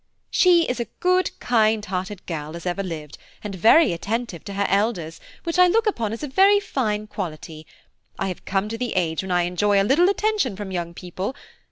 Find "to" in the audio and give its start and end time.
4.45-4.53, 8.69-8.79